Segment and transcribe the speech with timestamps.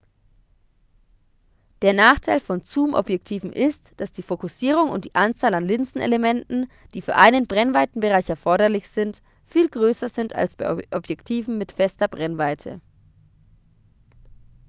[1.83, 7.15] der nachteil von zoomobjektiven ist dass die fokussierung und die anzahl an linsenelementen die für
[7.17, 12.81] einen brennweitenbereich erforderlich sind viel größer sind als bei objektiven mit fester brennweite